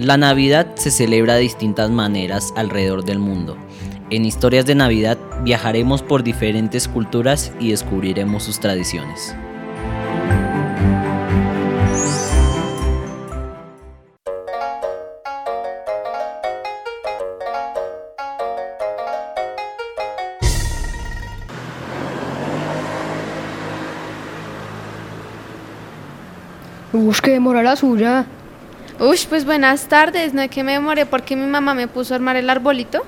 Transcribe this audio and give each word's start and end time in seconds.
La 0.00 0.16
Navidad 0.16 0.76
se 0.76 0.90
celebra 0.90 1.34
de 1.34 1.42
distintas 1.42 1.90
maneras 1.90 2.54
alrededor 2.56 3.04
del 3.04 3.18
mundo. 3.18 3.58
En 4.08 4.24
Historias 4.24 4.64
de 4.64 4.74
Navidad 4.74 5.18
viajaremos 5.44 6.02
por 6.02 6.22
diferentes 6.22 6.88
culturas 6.88 7.52
y 7.60 7.68
descubriremos 7.68 8.44
sus 8.44 8.60
tradiciones. 8.60 9.36
Uy, 26.94 27.14
que 27.22 27.32
demora 27.32 27.62
la 27.62 27.76
suya. 27.76 28.24
Uy, 29.00 29.18
pues 29.30 29.46
buenas 29.46 29.88
tardes, 29.88 30.34
no 30.34 30.42
es 30.42 30.50
que 30.50 30.62
me 30.62 30.72
demoré 30.72 31.06
porque 31.06 31.34
mi 31.34 31.46
mamá 31.46 31.72
me 31.72 31.88
puso 31.88 32.12
a 32.12 32.16
armar 32.16 32.36
el 32.36 32.50
arbolito. 32.50 33.00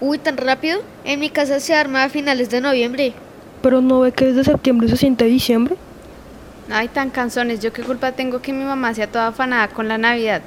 Uy, 0.00 0.16
tan 0.16 0.38
rápido. 0.38 0.80
En 1.04 1.20
mi 1.20 1.28
casa 1.28 1.60
se 1.60 1.74
arma 1.74 2.04
a 2.04 2.08
finales 2.08 2.48
de 2.48 2.62
noviembre. 2.62 3.12
Pero 3.60 3.82
no 3.82 4.00
ve 4.00 4.12
que 4.12 4.24
desde 4.24 4.44
septiembre 4.44 4.88
se 4.88 4.96
siente 4.96 5.26
diciembre. 5.26 5.76
Ay, 6.70 6.88
tan 6.88 7.10
canzones, 7.10 7.60
yo 7.60 7.74
qué 7.74 7.82
culpa 7.82 8.12
tengo 8.12 8.40
que 8.40 8.54
mi 8.54 8.64
mamá 8.64 8.94
sea 8.94 9.06
toda 9.06 9.26
afanada 9.26 9.68
con 9.68 9.86
la 9.86 9.98
Navidad. 9.98 10.40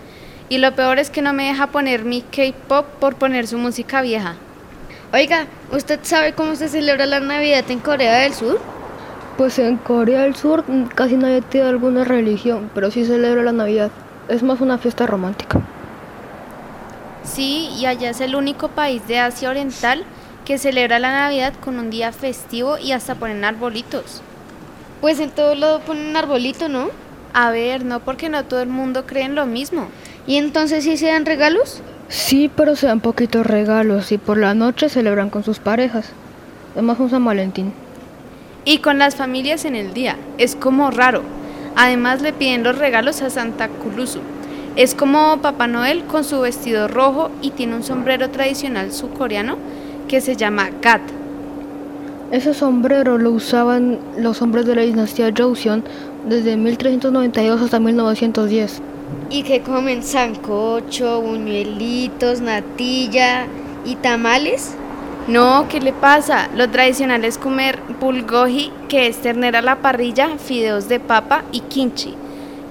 Y 0.49 0.57
lo 0.57 0.73
peor 0.73 0.98
es 0.98 1.12
que 1.12 1.21
no 1.21 1.32
me 1.32 1.45
deja 1.45 1.68
poner 1.68 2.04
mi 2.04 2.23
K-pop 2.23 2.88
por 2.99 3.18
poner 3.18 3.45
su 3.45 3.59
música 3.59 4.02
vieja. 4.02 4.34
Oiga, 5.13 5.45
¿usted 5.71 5.99
sabe 6.02 6.34
cómo 6.34 6.55
se 6.55 6.70
celebra 6.70 7.05
la 7.05 7.20
Navidad 7.20 7.70
en 7.70 7.82
Corea 7.82 8.16
del 8.21 8.34
Sur? 8.34 8.59
Pues 9.38 9.59
en 9.59 9.77
Corea 9.77 10.21
del 10.21 10.35
Sur 10.35 10.63
casi 10.95 11.18
nadie 11.18 11.43
tiene 11.43 11.70
alguna 11.70 12.04
religión, 12.04 12.71
pero 12.73 12.90
sí 12.90 13.05
celebra 13.05 13.43
la 13.43 13.51
Navidad. 13.51 13.91
Es 14.27 14.44
más 14.44 14.62
una 14.62 14.77
fiesta 14.77 15.05
romántica. 15.08 15.62
Sí, 17.24 17.70
y 17.77 17.86
allá 17.86 18.10
es 18.10 18.22
el 18.22 18.36
único 18.36 18.70
país 18.70 19.08
de 19.08 19.20
Asia 19.20 19.50
Oriental 19.50 20.04
que 20.46 20.58
celebra 20.58 21.00
la 21.00 21.12
Navidad 21.12 21.54
con 21.63 21.80
un 21.80 21.90
día 21.90 22.12
festivo 22.12 22.78
y 22.78 22.91
hasta 22.91 23.16
ponen 23.16 23.44
arbolitos. 23.44 24.22
Pues 25.00 25.20
en 25.20 25.30
todo 25.30 25.55
lado 25.55 25.80
ponen 25.82 26.16
arbolito, 26.16 26.68
¿no? 26.68 26.90
A 27.34 27.52
ver, 27.52 27.86
no 27.86 28.00
porque 28.00 28.30
no 28.30 28.46
todo 28.46 28.62
el 28.62 28.70
mundo 28.70 29.05
cree 29.05 29.24
en 29.24 29.36
lo 29.36 29.46
mismo. 29.46 29.88
¿Y 30.28 30.38
entonces 30.38 30.84
sí 30.84 30.98
se 30.98 31.08
dan 31.08 31.26
regalos? 31.26 31.82
Sí, 32.10 32.52
pero 32.56 32.76
se 32.76 32.88
dan 32.88 33.00
poquitos 33.00 33.46
regalos 33.46 34.12
y 34.12 34.18
por 34.18 34.38
la 34.38 34.54
noche 34.54 34.90
celebran 34.90 35.30
con 35.30 35.44
sus 35.44 35.60
parejas. 35.60 36.10
Es 36.76 36.84
más 36.84 37.00
un 37.00 37.10
San 37.10 37.24
Valentín. 37.24 37.74
Y 38.66 38.80
con 38.80 38.98
las 38.98 39.16
familias 39.16 39.66
en 39.66 39.76
el 39.76 39.94
día. 39.94 40.18
Es 40.38 40.56
como 40.56 40.91
raro. 40.91 41.24
Además 41.76 42.22
le 42.22 42.34
piden 42.34 42.64
los 42.64 42.77
regalos 42.77 43.22
a 43.22 43.30
Santa 43.30 43.68
Culusu. 43.68 44.20
Es 44.76 44.96
como 44.96 45.38
Papá 45.41 45.68
Noel 45.68 46.04
con 46.05 46.24
su 46.24 46.40
vestido 46.40 46.88
rojo 46.88 47.30
y 47.41 47.52
tiene 47.52 47.76
un 47.76 47.84
sombrero 47.84 48.30
tradicional 48.30 48.91
subcoreano 48.91 49.58
que 50.08 50.22
se 50.22 50.36
llama 50.36 50.70
gat. 50.82 51.02
Ese 52.32 52.54
sombrero 52.54 53.18
lo 53.18 53.32
usaban 53.32 54.00
los 54.18 54.41
hombres 54.41 54.66
de 54.66 54.76
la 54.76 54.84
dinastía 54.84 55.34
Joseon 55.38 55.84
desde 56.28 56.55
1392 56.55 57.62
hasta 57.62 57.80
1910. 57.80 58.82
¿Y 59.30 59.44
que 59.44 59.62
comen 59.62 60.04
sancocho, 60.04 61.22
buñuelitos, 61.22 62.40
natilla 62.40 63.48
y 63.84 63.96
tamales? 63.96 64.75
No, 65.28 65.68
¿qué 65.69 65.80
le 65.80 65.94
pasa? 65.94 66.50
Lo 66.56 66.69
tradicional 66.69 67.24
es 67.25 67.38
comer 67.38 67.80
bulgogi, 68.00 68.72
que 68.90 69.08
es 69.08 69.22
ternera 69.22 69.59
a 69.59 69.62
la 69.62 69.81
parrilla, 69.81 70.38
fideos 70.38 70.90
de 70.90 71.00
papa 71.00 71.44
y 71.52 71.62
kimchi. 71.62 72.16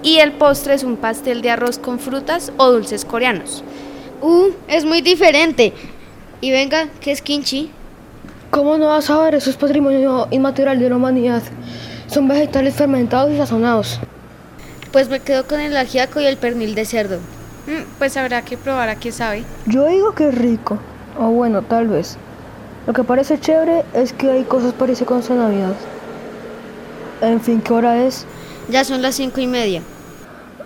Y 0.03 0.19
el 0.19 0.33
postre 0.33 0.75
es 0.75 0.83
un 0.83 0.97
pastel 0.97 1.42
de 1.42 1.51
arroz 1.51 1.79
con 1.79 2.01
frutas 2.01 2.53
o 2.57 2.70
dulces 2.73 3.05
coreanos. 3.05 3.63
Uh, 4.20 4.48
es 4.67 4.85
muy 4.85 5.01
diferente. 5.01 5.73
Y 6.41 6.51
venga, 6.51 6.89
¿qué 7.01 7.13
es 7.13 7.23
kimchi? 7.23 7.70
¿Cómo 8.51 8.79
no 8.79 8.89
vas 8.89 9.05
a 9.05 9.14
saber? 9.14 9.36
Eso 9.36 9.51
es 9.51 9.57
patrimonio 9.57 10.27
inmaterial 10.33 10.80
de 10.80 10.91
la 10.91 10.97
humanidad. 10.97 11.42
Son 12.08 12.27
vegetales 12.27 12.74
fermentados 12.74 13.30
y 13.33 13.36
sazonados. 13.36 14.01
Pues 14.91 15.08
me 15.08 15.20
quedo 15.20 15.47
con 15.47 15.61
el 15.61 15.77
ajiaco 15.77 16.20
y 16.20 16.27
el 16.27 16.36
pernil 16.36 16.74
de 16.74 16.85
cerdo. 16.85 17.19
Mm, 17.69 17.85
pues 17.98 18.17
habrá 18.17 18.42
que 18.42 18.57
probar 18.57 18.89
a 18.89 18.97
qué 18.97 19.13
sabe. 19.13 19.45
Yo 19.67 19.86
digo 19.86 20.17
que 20.17 20.29
es 20.29 20.35
rico. 20.35 20.80
O 21.17 21.29
bueno, 21.29 21.63
tal 21.63 21.86
vez. 21.86 22.19
Lo 22.90 22.95
que 22.95 23.05
parece 23.05 23.39
chévere 23.39 23.84
es 23.95 24.12
que 24.12 24.28
hay 24.28 24.42
cosas 24.42 24.73
parecidas 24.73 25.06
con 25.06 25.23
su 25.23 25.33
Navidad. 25.33 25.77
En 27.20 27.40
fin, 27.40 27.61
¿qué 27.61 27.73
hora 27.73 28.05
es? 28.05 28.27
Ya 28.68 28.83
son 28.83 29.01
las 29.01 29.14
cinco 29.14 29.40
y 29.40 29.46
media. 29.46 29.80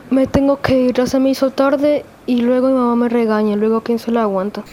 Me 0.09 0.27
tengo 0.27 0.63
que 0.63 0.85
ir, 0.85 0.95
ya 0.95 1.07
se 1.07 1.21
me 1.21 1.29
hizo 1.29 1.51
tarde 1.51 2.03
y 2.25 2.41
luego 2.41 2.69
mi 2.69 2.77
mamá 2.77 2.97
me 2.97 3.11
regaña, 3.11 3.57
luego 3.57 3.83
quién 3.83 3.99
se 3.99 4.11
la 4.11 4.23
aguanta. 4.23 4.65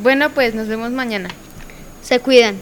Bueno, 0.00 0.30
pues 0.30 0.54
nos 0.54 0.68
vemos 0.68 0.92
mañana. 0.92 1.28
Se 2.02 2.20
cuidan. 2.20 2.54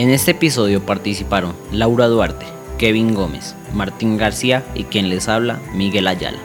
En 0.00 0.08
este 0.08 0.30
episodio 0.30 0.80
participaron 0.86 1.54
Laura 1.72 2.06
Duarte, 2.06 2.46
Kevin 2.78 3.12
Gómez, 3.12 3.54
Martín 3.74 4.16
García 4.16 4.64
y 4.74 4.84
quien 4.84 5.10
les 5.10 5.28
habla, 5.28 5.60
Miguel 5.74 6.06
Ayala. 6.08 6.38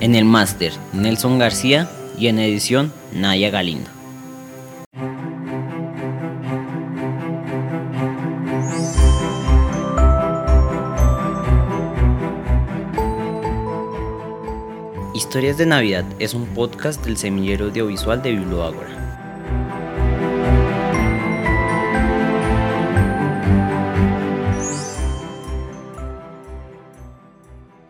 En 0.00 0.14
el 0.14 0.24
máster, 0.24 0.72
Nelson 0.94 1.38
García 1.38 1.90
y 2.18 2.28
en 2.28 2.38
edición, 2.38 2.90
Naya 3.12 3.50
Galindo. 3.50 3.90
Historias 15.14 15.58
de 15.58 15.66
Navidad 15.66 16.06
es 16.18 16.32
un 16.32 16.46
podcast 16.46 17.04
del 17.04 17.18
semillero 17.18 17.66
audiovisual 17.66 18.22
de 18.22 18.30
Biblioágora. 18.30 19.00